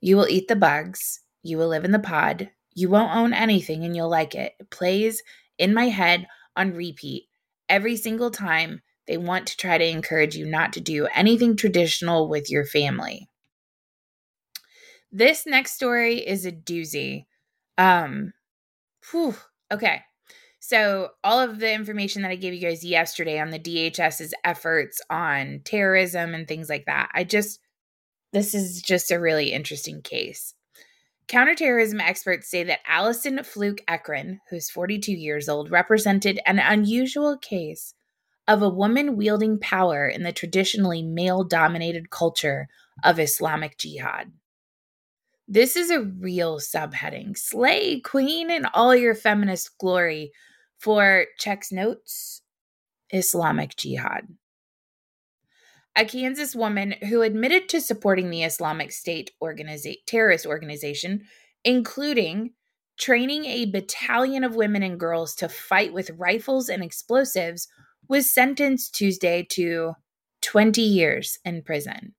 You 0.00 0.16
will 0.16 0.28
eat 0.28 0.48
the 0.48 0.56
bugs, 0.56 1.20
you 1.42 1.56
will 1.56 1.68
live 1.68 1.84
in 1.84 1.92
the 1.92 1.98
pod, 1.98 2.50
you 2.74 2.90
won't 2.90 3.14
own 3.14 3.32
anything 3.32 3.84
and 3.84 3.94
you'll 3.94 4.08
like 4.10 4.34
it. 4.34 4.54
It 4.58 4.70
plays 4.70 5.22
in 5.58 5.72
my 5.72 5.86
head 5.86 6.26
on 6.56 6.74
repeat 6.74 7.28
every 7.68 7.96
single 7.96 8.30
time 8.30 8.82
they 9.06 9.16
want 9.16 9.46
to 9.48 9.56
try 9.56 9.78
to 9.78 9.88
encourage 9.88 10.36
you 10.36 10.46
not 10.46 10.72
to 10.74 10.80
do 10.80 11.06
anything 11.14 11.56
traditional 11.56 12.28
with 12.28 12.50
your 12.50 12.64
family. 12.64 13.28
This 15.10 15.44
next 15.46 15.72
story 15.72 16.18
is 16.18 16.46
a 16.46 16.52
doozy. 16.52 17.26
Um, 17.76 18.32
whew, 19.10 19.34
okay. 19.70 20.02
So, 20.60 21.10
all 21.24 21.40
of 21.40 21.58
the 21.58 21.72
information 21.72 22.22
that 22.22 22.30
I 22.30 22.36
gave 22.36 22.54
you 22.54 22.60
guys 22.60 22.84
yesterday 22.84 23.40
on 23.40 23.50
the 23.50 23.58
DHS's 23.58 24.32
efforts 24.44 25.00
on 25.10 25.60
terrorism 25.64 26.34
and 26.34 26.46
things 26.46 26.68
like 26.68 26.86
that, 26.86 27.10
I 27.12 27.24
just, 27.24 27.58
this 28.32 28.54
is 28.54 28.80
just 28.80 29.10
a 29.10 29.18
really 29.18 29.52
interesting 29.52 30.02
case. 30.02 30.54
Counterterrorism 31.26 32.00
experts 32.00 32.48
say 32.48 32.62
that 32.64 32.80
Allison 32.86 33.42
Fluke 33.42 33.84
Ekren, 33.88 34.38
who's 34.50 34.70
42 34.70 35.12
years 35.12 35.48
old, 35.48 35.70
represented 35.70 36.40
an 36.46 36.58
unusual 36.58 37.36
case 37.36 37.94
of 38.48 38.62
a 38.62 38.68
woman 38.68 39.16
wielding 39.16 39.58
power 39.58 40.06
in 40.06 40.22
the 40.22 40.32
traditionally 40.32 41.02
male 41.02 41.44
dominated 41.44 42.10
culture 42.10 42.68
of 43.04 43.18
Islamic 43.18 43.78
jihad. 43.78 44.32
This 45.48 45.76
is 45.76 45.90
a 45.90 46.02
real 46.02 46.58
subheading. 46.58 47.36
Slay, 47.36 48.00
queen, 48.00 48.50
in 48.50 48.64
all 48.74 48.94
your 48.94 49.14
feminist 49.14 49.76
glory 49.78 50.32
for 50.78 51.26
checks 51.38 51.70
notes 51.70 52.42
Islamic 53.10 53.76
jihad. 53.76 54.28
A 55.94 56.04
Kansas 56.06 56.56
woman 56.56 56.94
who 57.08 57.20
admitted 57.20 57.68
to 57.68 57.80
supporting 57.80 58.30
the 58.30 58.44
Islamic 58.44 58.92
State 58.92 59.32
organiza- 59.42 59.98
terrorist 60.06 60.46
organization, 60.46 61.26
including 61.64 62.54
training 62.98 63.44
a 63.44 63.70
battalion 63.70 64.44
of 64.44 64.54
women 64.54 64.82
and 64.82 64.98
girls 64.98 65.34
to 65.34 65.48
fight 65.48 65.92
with 65.92 66.10
rifles 66.16 66.68
and 66.68 66.82
explosives 66.82 67.68
was 68.08 68.32
sentenced 68.32 68.94
Tuesday 68.94 69.46
to 69.50 69.94
20 70.42 70.82
years 70.82 71.38
in 71.44 71.62
prison, 71.62 72.14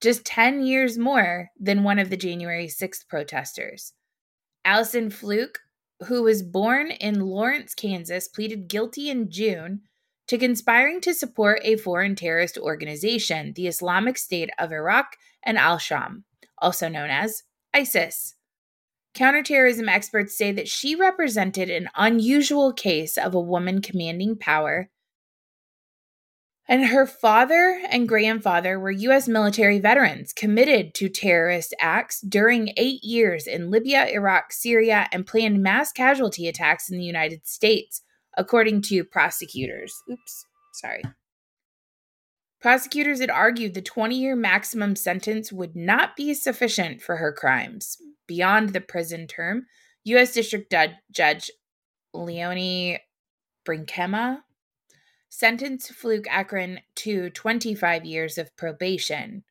just 0.00 0.24
10 0.24 0.64
years 0.64 0.98
more 0.98 1.50
than 1.58 1.82
one 1.82 1.98
of 1.98 2.10
the 2.10 2.16
January 2.16 2.66
6th 2.66 3.08
protesters. 3.08 3.94
Allison 4.64 5.10
Fluke, 5.10 5.60
who 6.06 6.22
was 6.22 6.42
born 6.42 6.90
in 6.90 7.20
Lawrence, 7.20 7.74
Kansas, 7.74 8.28
pleaded 8.28 8.68
guilty 8.68 9.08
in 9.08 9.30
June 9.30 9.80
to 10.28 10.38
conspiring 10.38 11.00
to 11.00 11.14
support 11.14 11.60
a 11.64 11.76
foreign 11.76 12.14
terrorist 12.14 12.58
organization, 12.58 13.54
the 13.54 13.66
Islamic 13.66 14.18
State 14.18 14.50
of 14.58 14.72
Iraq 14.72 15.16
and 15.42 15.56
Al 15.56 15.78
Sham, 15.78 16.24
also 16.58 16.88
known 16.88 17.08
as 17.08 17.42
ISIS. 17.72 18.34
Counterterrorism 19.14 19.88
experts 19.88 20.36
say 20.36 20.52
that 20.52 20.68
she 20.68 20.94
represented 20.94 21.70
an 21.70 21.88
unusual 21.96 22.72
case 22.72 23.16
of 23.16 23.34
a 23.34 23.40
woman 23.40 23.80
commanding 23.80 24.36
power 24.36 24.90
and 26.68 26.86
her 26.86 27.06
father 27.06 27.80
and 27.88 28.06
grandfather 28.06 28.78
were 28.78 28.90
U.S. 28.90 29.26
military 29.26 29.78
veterans 29.78 30.34
committed 30.34 30.94
to 30.94 31.08
terrorist 31.08 31.74
acts 31.80 32.20
during 32.20 32.74
eight 32.76 33.02
years 33.02 33.46
in 33.46 33.70
Libya, 33.70 34.06
Iraq, 34.06 34.52
Syria, 34.52 35.08
and 35.10 35.26
planned 35.26 35.62
mass 35.62 35.92
casualty 35.92 36.46
attacks 36.46 36.90
in 36.90 36.98
the 36.98 37.04
United 37.04 37.46
States, 37.46 38.02
according 38.36 38.82
to 38.82 39.02
prosecutors. 39.02 39.94
Oops, 40.10 40.44
sorry. 40.74 41.02
Prosecutors 42.60 43.20
had 43.20 43.30
argued 43.30 43.72
the 43.72 43.80
20 43.80 44.16
year 44.16 44.36
maximum 44.36 44.94
sentence 44.94 45.50
would 45.50 45.74
not 45.74 46.16
be 46.16 46.34
sufficient 46.34 47.00
for 47.00 47.16
her 47.16 47.32
crimes. 47.32 47.96
Beyond 48.26 48.70
the 48.70 48.82
prison 48.82 49.26
term, 49.26 49.64
U.S. 50.04 50.34
District 50.34 50.74
Judge 51.10 51.50
Leonie 52.12 53.00
Brinkema 53.66 54.40
sentenced 55.28 55.92
Fluke 55.92 56.26
Ekren 56.26 56.78
to 56.96 57.30
25 57.30 58.04
years 58.04 58.38
of 58.38 58.56
probation. 58.56 59.44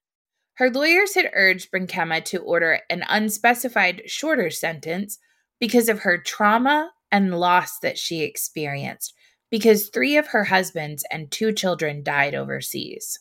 Her 0.56 0.70
lawyers 0.70 1.14
had 1.14 1.30
urged 1.34 1.72
Brinkema 1.72 2.24
to 2.26 2.40
order 2.40 2.80
an 2.90 3.04
unspecified 3.08 4.04
shorter 4.08 4.50
sentence 4.50 5.20
because 5.60 5.88
of 5.90 6.00
her 6.00 6.18
trauma 6.18 6.92
and 7.12 7.40
loss 7.40 7.80
that 7.80 7.98
she 7.98 8.24
experienced, 8.24 9.14
because 9.50 9.90
three 9.90 10.18
of 10.18 10.28
her 10.28 10.46
husbands 10.46 11.06
and 11.12 11.32
two 11.32 11.54
children 11.54 12.04
died 12.04 12.36
overseas. 12.36 13.20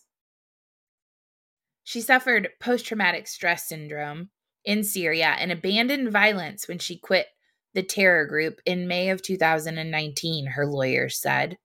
She 1.85 2.01
suffered 2.01 2.49
post 2.59 2.87
traumatic 2.87 3.29
stress 3.29 3.69
syndrome 3.69 4.31
in 4.65 4.83
Syria 4.83 5.37
and 5.39 5.53
abandoned 5.53 6.11
violence 6.11 6.67
when 6.67 6.79
she 6.79 6.99
quit 6.99 7.29
the 7.75 7.83
terror 7.83 8.27
group 8.27 8.61
in 8.67 8.89
May 8.89 9.11
of 9.11 9.23
2019, 9.23 10.47
her 10.47 10.67
lawyers 10.67 11.21
said. 11.21 11.59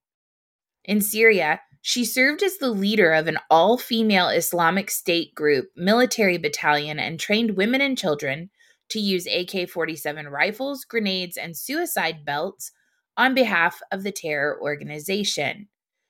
In 0.83 1.01
Syria, 1.01 1.61
she 1.81 2.05
served 2.05 2.43
as 2.43 2.57
the 2.57 2.69
leader 2.69 3.11
of 3.13 3.27
an 3.27 3.37
all 3.49 3.77
female 3.77 4.29
Islamic 4.29 4.91
State 4.91 5.33
group 5.33 5.71
military 5.75 6.37
battalion 6.37 6.99
and 6.99 7.19
trained 7.19 7.57
women 7.57 7.81
and 7.81 7.97
children 7.97 8.49
to 8.89 8.99
use 8.99 9.27
AK 9.27 9.69
47 9.69 10.27
rifles, 10.27 10.83
grenades, 10.83 11.37
and 11.37 11.57
suicide 11.57 12.25
belts 12.25 12.71
on 13.17 13.33
behalf 13.33 13.81
of 13.91 14.03
the 14.03 14.11
terror 14.11 14.59
organization. 14.61 15.67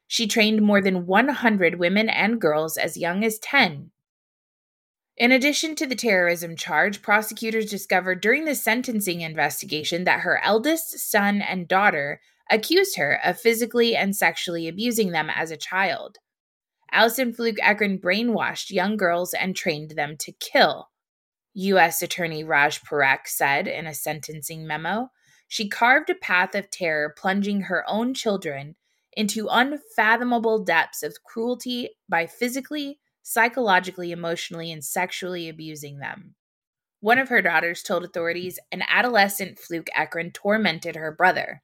She 0.08 0.28
trained 0.28 0.62
more 0.62 0.82
than 0.82 1.06
100 1.06 1.80
women 1.80 2.10
and 2.10 2.42
girls 2.42 2.78
as 2.78 2.98
young 2.98 3.24
as 3.24 3.40
10. 3.40 3.92
In 5.18 5.32
addition 5.32 5.76
to 5.76 5.86
the 5.86 5.96
terrorism 5.96 6.56
charge, 6.56 7.02
prosecutors 7.02 7.70
discovered 7.70 8.22
during 8.22 8.46
the 8.46 8.56
sentencing 8.56 9.22
investigation 9.22 10.04
that 10.06 10.22
her 10.22 10.42
eldest 10.44 11.00
son 11.00 11.42
and 11.42 11.68
daughter 11.68 12.20
accused 12.52 12.98
her 12.98 13.20
of 13.24 13.40
physically 13.40 13.96
and 13.96 14.16
sexually 14.16 14.68
abusing 14.68 15.12
them 15.12 15.30
as 15.30 15.50
a 15.50 15.58
child. 15.58 16.18
Allison 16.92 17.34
Fluke 17.34 17.58
Ekren 17.58 18.00
brainwashed 18.00 18.70
young 18.70 18.98
girls 18.98 19.34
and 19.34 19.56
trained 19.56 19.92
them 19.92 20.18
to 20.20 20.34
kill. 20.34 20.90
U.S. 21.54 22.02
Attorney 22.02 22.44
Raj 22.44 22.82
Parekh 22.82 23.28
said 23.28 23.68
in 23.68 23.88
a 23.88 23.94
sentencing 23.94 24.68
memo. 24.68 25.10
She 25.48 25.70
carved 25.70 26.10
a 26.10 26.16
path 26.16 26.54
of 26.56 26.70
terror, 26.70 27.14
plunging 27.18 27.62
her 27.62 27.84
own 27.88 28.14
children 28.14 28.76
into 29.14 29.48
unfathomable 29.50 30.64
depths 30.64 31.04
of 31.04 31.24
cruelty 31.26 31.90
by 32.08 32.26
physically, 32.26 33.00
psychologically, 33.22 34.12
emotionally, 34.12 34.72
and 34.72 34.84
sexually 34.84 35.50
abusing 35.50 36.00
them. 36.00 36.36
One 37.02 37.20
of 37.20 37.30
her 37.30 37.42
daughters 37.42 37.84
told 37.84 38.04
authorities 38.04 38.60
an 38.72 38.84
adolescent 38.88 39.60
Fluke 39.60 39.90
Ekren 39.98 40.34
tormented 40.34 40.96
her 40.96 41.12
brother, 41.12 41.62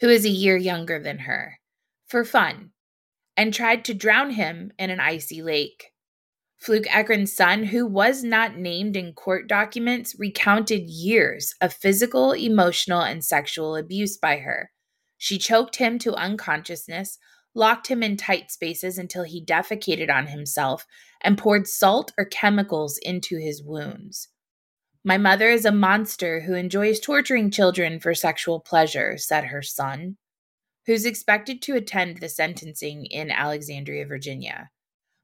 who 0.00 0.08
is 0.08 0.24
a 0.24 0.30
year 0.30 0.56
younger 0.56 0.98
than 0.98 1.20
her, 1.20 1.58
for 2.06 2.24
fun, 2.24 2.70
and 3.36 3.52
tried 3.52 3.84
to 3.84 3.94
drown 3.94 4.30
him 4.30 4.72
in 4.78 4.90
an 4.90 5.00
icy 5.00 5.42
lake. 5.42 5.92
Fluke 6.58 6.86
Ekren's 6.86 7.32
son, 7.32 7.64
who 7.64 7.86
was 7.86 8.24
not 8.24 8.56
named 8.56 8.96
in 8.96 9.12
court 9.12 9.48
documents, 9.48 10.16
recounted 10.18 10.88
years 10.88 11.54
of 11.60 11.72
physical, 11.72 12.32
emotional, 12.32 13.00
and 13.00 13.24
sexual 13.24 13.76
abuse 13.76 14.16
by 14.16 14.38
her. 14.38 14.70
She 15.18 15.38
choked 15.38 15.76
him 15.76 15.98
to 16.00 16.14
unconsciousness, 16.14 17.18
locked 17.54 17.86
him 17.86 18.02
in 18.02 18.16
tight 18.16 18.50
spaces 18.50 18.98
until 18.98 19.22
he 19.22 19.44
defecated 19.44 20.12
on 20.12 20.26
himself, 20.26 20.84
and 21.20 21.38
poured 21.38 21.66
salt 21.68 22.12
or 22.18 22.24
chemicals 22.24 22.98
into 22.98 23.38
his 23.38 23.62
wounds. 23.62 24.28
My 25.08 25.16
mother 25.16 25.48
is 25.48 25.64
a 25.64 25.72
monster 25.72 26.40
who 26.40 26.52
enjoys 26.52 27.00
torturing 27.00 27.50
children 27.50 27.98
for 27.98 28.12
sexual 28.12 28.60
pleasure, 28.60 29.16
said 29.16 29.44
her 29.44 29.62
son, 29.62 30.18
who's 30.84 31.06
expected 31.06 31.62
to 31.62 31.76
attend 31.76 32.18
the 32.18 32.28
sentencing 32.28 33.06
in 33.06 33.30
Alexandria, 33.30 34.04
Virginia. 34.04 34.68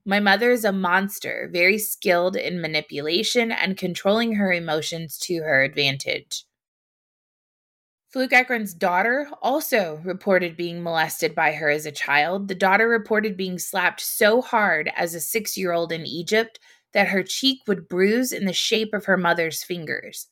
My 0.07 0.21
mother 0.21 0.51
is 0.51 0.65
a 0.65 0.73
monster, 0.73 1.51
very 1.53 1.77
skilled 1.77 2.35
in 2.35 2.63
manipulation 2.63 3.53
and 3.53 3.77
controlling 3.77 4.37
her 4.37 4.51
emotions 4.51 5.19
to 5.19 5.43
her 5.43 5.63
advantage. 5.63 6.47
Fluke 8.09 8.31
Ekren's 8.31 8.73
daughter 8.73 9.29
also 9.43 10.01
reported 10.03 10.57
being 10.57 10.83
molested 10.83 11.35
by 11.35 11.53
her 11.53 11.69
as 11.69 11.85
a 11.85 11.93
child. 11.93 12.49
The 12.49 12.55
daughter 12.55 12.89
reported 12.89 13.37
being 13.37 13.59
slapped 13.59 14.01
so 14.01 14.41
hard 14.41 14.91
as 14.97 15.15
a 15.15 15.21
six 15.21 15.59
year 15.59 15.73
old 15.73 15.93
in 15.93 16.07
Egypt 16.07 16.59
that 16.95 17.09
her 17.09 17.23
cheek 17.23 17.61
would 17.67 17.89
bruise 17.89 18.33
in 18.33 18.47
the 18.47 18.53
shape 18.53 18.95
of 18.95 19.05
her 19.05 19.17
mother's 19.17 19.63
fingers. 19.63 20.29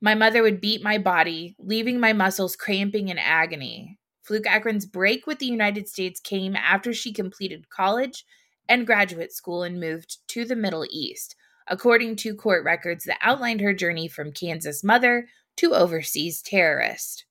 My 0.00 0.14
mother 0.14 0.42
would 0.42 0.60
beat 0.60 0.82
my 0.82 0.98
body, 0.98 1.54
leaving 1.58 2.00
my 2.00 2.12
muscles 2.12 2.56
cramping 2.56 3.08
in 3.08 3.18
agony. 3.18 3.98
Fluke 4.22 4.44
Ekren's 4.44 4.86
break 4.86 5.26
with 5.26 5.38
the 5.38 5.46
United 5.46 5.88
States 5.88 6.18
came 6.18 6.56
after 6.56 6.92
she 6.92 7.12
completed 7.12 7.68
college 7.70 8.24
and 8.68 8.86
graduate 8.86 9.32
school 9.32 9.62
and 9.62 9.78
moved 9.78 10.18
to 10.28 10.44
the 10.44 10.56
Middle 10.56 10.84
East, 10.90 11.36
according 11.68 12.16
to 12.16 12.34
court 12.34 12.64
records 12.64 13.04
that 13.04 13.18
outlined 13.22 13.60
her 13.60 13.72
journey 13.72 14.08
from 14.08 14.32
Kansas 14.32 14.82
mother 14.82 15.28
to 15.58 15.74
overseas 15.74 16.42
terrorist. 16.42 17.24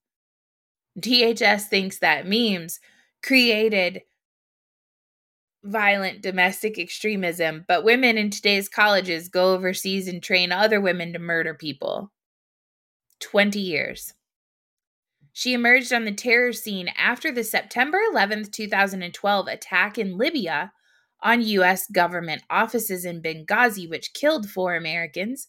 DHS 1.00 1.64
thinks 1.64 2.00
that 2.00 2.26
memes 2.26 2.80
created 3.22 4.02
violent 5.66 6.22
domestic 6.22 6.78
extremism, 6.78 7.66
but 7.68 7.84
women 7.84 8.18
in 8.18 8.30
today's 8.30 8.70
colleges 8.70 9.30
go 9.30 9.54
overseas 9.54 10.08
and 10.08 10.22
train 10.22 10.52
other 10.52 10.80
women 10.80 11.14
to 11.14 11.20
murder 11.20 11.54
people. 11.54 12.12
20 13.20 13.60
years. 13.60 14.14
She 15.34 15.54
emerged 15.54 15.92
on 15.92 16.06
the 16.06 16.14
terror 16.14 16.54
scene 16.54 16.90
after 16.98 17.32
the 17.32 17.44
September 17.44 18.00
11th, 18.12 18.52
2012 18.52 19.48
attack 19.48 19.98
in 19.98 20.18
Libya 20.18 20.72
on 21.22 21.42
U.S. 21.42 21.88
government 21.88 22.44
offices 22.50 23.04
in 23.04 23.22
Benghazi, 23.22 23.90
which 23.90 24.14
killed 24.14 24.50
four 24.50 24.76
Americans. 24.76 25.48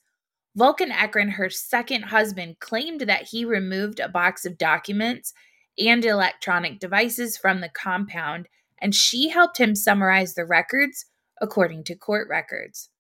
Volkan 0.59 0.90
Ekren, 0.90 1.33
her 1.33 1.51
second 1.51 2.07
husband, 2.07 2.59
claimed 2.59 3.03
that 3.03 3.29
he 3.29 3.45
removed 3.45 4.01
a 4.01 4.09
box 4.09 4.47
of 4.47 4.59
documents 4.59 5.35
and 5.79 6.05
electronic 6.05 6.81
devices 6.81 7.37
from 7.37 7.61
the 7.61 7.69
compound, 7.69 8.49
and 8.81 8.95
she 8.95 9.29
helped 9.29 9.59
him 9.59 9.75
summarize 9.75 10.35
the 10.35 10.45
records 10.45 11.07
according 11.41 11.85
to 11.85 11.95
court 11.95 12.29
records. 12.29 12.91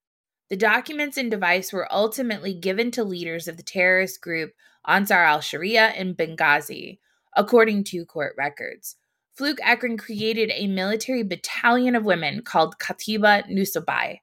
The 0.48 0.56
documents 0.56 1.16
and 1.16 1.30
device 1.30 1.72
were 1.72 1.92
ultimately 1.92 2.54
given 2.54 2.90
to 2.92 3.04
leaders 3.04 3.48
of 3.48 3.56
the 3.56 3.62
terrorist 3.62 4.20
group 4.20 4.52
Ansar 4.86 5.24
al 5.24 5.40
Sharia 5.40 5.92
in 5.94 6.14
Benghazi, 6.14 6.98
according 7.34 7.84
to 7.84 8.04
court 8.04 8.34
records. 8.38 8.96
Fluke 9.34 9.58
Ekren 9.58 9.98
created 9.98 10.50
a 10.52 10.66
military 10.66 11.22
battalion 11.22 11.94
of 11.94 12.04
women 12.04 12.42
called 12.42 12.78
Katiba 12.78 13.44
Nusaybah 13.50 14.20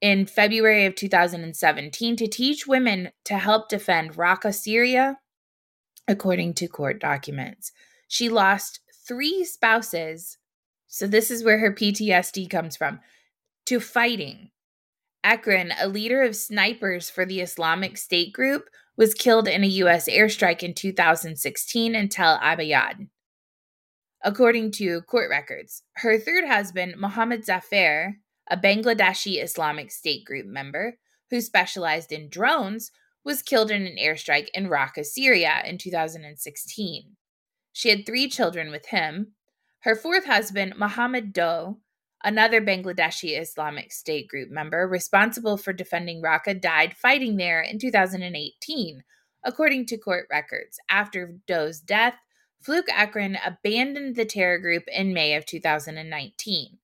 in 0.00 0.26
February 0.26 0.84
of 0.84 0.94
2017 0.94 2.16
to 2.16 2.28
teach 2.28 2.66
women 2.66 3.10
to 3.24 3.38
help 3.38 3.68
defend 3.68 4.14
Raqqa, 4.14 4.54
Syria, 4.54 5.18
according 6.06 6.54
to 6.54 6.68
court 6.68 7.00
documents. 7.00 7.72
She 8.06 8.28
lost 8.28 8.80
three 9.06 9.44
spouses, 9.44 10.38
so 10.88 11.06
this 11.06 11.30
is 11.30 11.44
where 11.44 11.58
her 11.58 11.72
PTSD 11.72 12.50
comes 12.50 12.76
from, 12.76 13.00
to 13.66 13.78
fighting. 13.78 14.50
Ekren, 15.24 15.72
a 15.80 15.88
leader 15.88 16.22
of 16.22 16.34
snipers 16.34 17.10
for 17.10 17.24
the 17.24 17.40
Islamic 17.40 17.96
State 17.96 18.32
group, 18.32 18.68
was 18.96 19.14
killed 19.14 19.46
in 19.46 19.62
a 19.62 19.68
U.S. 19.68 20.08
airstrike 20.08 20.62
in 20.62 20.74
2016 20.74 21.94
in 21.94 22.08
Tel 22.08 22.40
Abyad 22.42 23.08
according 24.22 24.72
to 24.72 25.00
court 25.02 25.30
records. 25.30 25.82
Her 25.96 26.18
third 26.18 26.44
husband, 26.46 26.94
Mohammed 26.98 27.44
Zafar, 27.44 28.16
a 28.50 28.56
Bangladeshi 28.56 29.42
Islamic 29.42 29.90
State 29.90 30.24
group 30.24 30.46
member 30.46 30.98
who 31.30 31.40
specialized 31.40 32.10
in 32.10 32.28
drones, 32.28 32.90
was 33.24 33.42
killed 33.42 33.70
in 33.70 33.86
an 33.86 33.96
airstrike 33.96 34.48
in 34.54 34.68
Raqqa, 34.68 35.04
Syria 35.04 35.62
in 35.64 35.76
2016. 35.76 37.16
She 37.72 37.90
had 37.90 38.06
three 38.06 38.28
children 38.28 38.70
with 38.70 38.86
him. 38.86 39.32
Her 39.82 39.94
fourth 39.94 40.26
husband, 40.26 40.74
Mohammed 40.76 41.32
Do, 41.32 41.78
another 42.24 42.60
Bangladeshi 42.60 43.40
Islamic 43.40 43.92
State 43.92 44.26
group 44.26 44.50
member 44.50 44.88
responsible 44.88 45.56
for 45.56 45.72
defending 45.72 46.20
Raqqa, 46.20 46.60
died 46.60 46.96
fighting 46.96 47.36
there 47.36 47.60
in 47.60 47.78
2018, 47.78 49.04
according 49.44 49.86
to 49.86 49.96
court 49.96 50.26
records. 50.30 50.78
After 50.90 51.36
Do's 51.46 51.78
death, 51.80 52.14
Fluke 52.60 52.88
Ekren 52.88 53.38
abandoned 53.46 54.16
the 54.16 54.24
terror 54.24 54.58
group 54.58 54.82
in 54.88 55.14
May 55.14 55.34
of 55.34 55.46
2019. 55.46 56.78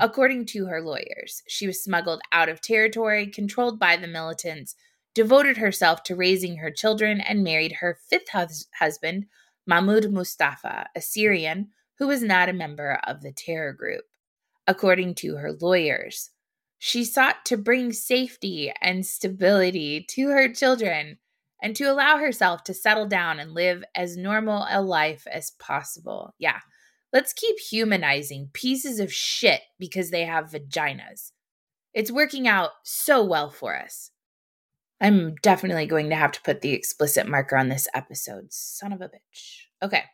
According 0.00 0.46
to 0.46 0.66
her 0.66 0.80
lawyers, 0.80 1.42
she 1.48 1.66
was 1.66 1.84
smuggled 1.84 2.22
out 2.32 2.48
of 2.48 2.62
territory 2.62 3.26
controlled 3.26 3.78
by 3.78 3.96
the 3.96 4.06
militants, 4.06 4.74
devoted 5.14 5.58
herself 5.58 6.02
to 6.04 6.16
raising 6.16 6.56
her 6.58 6.70
children, 6.70 7.20
and 7.20 7.44
married 7.44 7.72
her 7.80 7.98
fifth 8.08 8.30
hus- 8.30 8.68
husband, 8.78 9.26
Mahmoud 9.66 10.10
Mustafa, 10.10 10.88
a 10.96 11.00
Syrian 11.02 11.72
who 11.98 12.06
was 12.06 12.22
not 12.22 12.48
a 12.48 12.52
member 12.52 13.00
of 13.04 13.22
the 13.22 13.32
terror 13.32 13.72
group. 13.72 14.04
According 14.66 15.14
to 15.16 15.36
her 15.36 15.52
lawyers, 15.52 16.30
she 16.78 17.04
sought 17.04 17.44
to 17.46 17.56
bring 17.56 17.92
safety 17.92 18.72
and 18.80 19.04
stability 19.04 20.04
to 20.10 20.28
her 20.28 20.52
children 20.52 21.18
and 21.60 21.74
to 21.74 21.84
allow 21.84 22.18
herself 22.18 22.62
to 22.64 22.74
settle 22.74 23.06
down 23.06 23.40
and 23.40 23.52
live 23.52 23.82
as 23.94 24.16
normal 24.16 24.66
a 24.70 24.80
life 24.80 25.26
as 25.30 25.50
possible. 25.52 26.34
Yeah, 26.38 26.60
let's 27.12 27.32
keep 27.32 27.58
humanizing 27.58 28.50
pieces 28.52 29.00
of 29.00 29.12
shit 29.12 29.62
because 29.78 30.10
they 30.10 30.24
have 30.24 30.50
vaginas. 30.50 31.32
It's 31.94 32.12
working 32.12 32.46
out 32.46 32.70
so 32.84 33.24
well 33.24 33.50
for 33.50 33.76
us. 33.76 34.10
I'm 35.00 35.34
definitely 35.42 35.86
going 35.86 36.10
to 36.10 36.16
have 36.16 36.32
to 36.32 36.42
put 36.42 36.60
the 36.60 36.72
explicit 36.72 37.26
marker 37.26 37.56
on 37.56 37.68
this 37.68 37.88
episode. 37.94 38.52
Son 38.52 38.92
of 38.92 39.00
a 39.00 39.08
bitch. 39.08 39.62
Okay. 39.82 40.04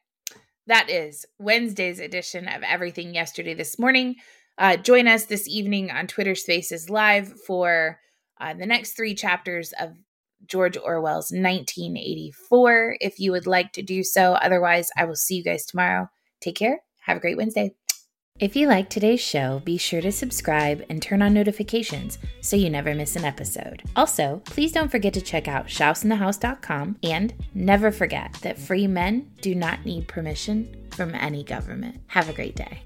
That 0.66 0.88
is 0.88 1.26
Wednesday's 1.38 2.00
edition 2.00 2.48
of 2.48 2.62
Everything 2.62 3.14
Yesterday 3.14 3.52
This 3.52 3.78
Morning. 3.78 4.16
Uh, 4.56 4.78
join 4.78 5.06
us 5.06 5.26
this 5.26 5.46
evening 5.46 5.90
on 5.90 6.06
Twitter 6.06 6.34
Spaces 6.34 6.88
Live 6.88 7.38
for 7.46 8.00
uh, 8.40 8.54
the 8.54 8.64
next 8.64 8.92
three 8.92 9.14
chapters 9.14 9.74
of 9.78 9.90
George 10.46 10.78
Orwell's 10.78 11.30
1984 11.30 12.96
if 13.00 13.18
you 13.18 13.32
would 13.32 13.46
like 13.46 13.72
to 13.72 13.82
do 13.82 14.02
so. 14.02 14.34
Otherwise, 14.34 14.88
I 14.96 15.04
will 15.04 15.16
see 15.16 15.36
you 15.36 15.44
guys 15.44 15.66
tomorrow. 15.66 16.08
Take 16.40 16.56
care. 16.56 16.80
Have 17.02 17.18
a 17.18 17.20
great 17.20 17.36
Wednesday. 17.36 17.74
If 18.40 18.56
you 18.56 18.66
like 18.66 18.90
today's 18.90 19.20
show, 19.20 19.62
be 19.64 19.78
sure 19.78 20.00
to 20.00 20.10
subscribe 20.10 20.84
and 20.88 21.00
turn 21.00 21.22
on 21.22 21.34
notifications 21.34 22.18
so 22.40 22.56
you 22.56 22.68
never 22.68 22.92
miss 22.92 23.14
an 23.14 23.24
episode. 23.24 23.84
Also, 23.94 24.42
please 24.46 24.72
don't 24.72 24.90
forget 24.90 25.14
to 25.14 25.20
check 25.20 25.46
out 25.46 25.68
shouseinthehouse.com 25.68 26.96
and 27.04 27.32
never 27.54 27.92
forget 27.92 28.32
that 28.42 28.58
free 28.58 28.88
men 28.88 29.30
do 29.40 29.54
not 29.54 29.84
need 29.84 30.08
permission 30.08 30.88
from 30.90 31.14
any 31.14 31.44
government. 31.44 32.00
Have 32.08 32.28
a 32.28 32.32
great 32.32 32.56
day. 32.56 32.82